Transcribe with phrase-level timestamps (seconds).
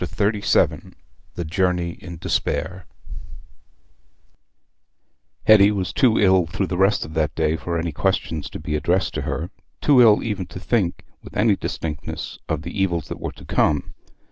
[0.03, 0.93] Chapter XXXVII
[1.35, 2.87] The Journey in Despair
[5.45, 8.75] Hetty was too ill through the rest of that day for any questions to be
[8.75, 13.33] addressed to her—too ill even to think with any distinctness of the evils that were
[13.33, 13.93] to come.